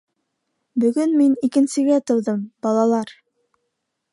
-Бөгөн 0.83 1.13
мин 1.19 1.35
икенсегә 1.49 1.99
тыуҙым, 2.07 2.43
балалар! 2.67 3.15